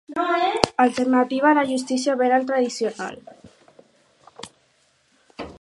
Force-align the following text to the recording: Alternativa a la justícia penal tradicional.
Alternativa 0.85 1.51
a 1.51 1.57
la 1.57 1.65
justícia 1.73 2.17
penal 2.23 2.49
tradicional. 2.53 3.21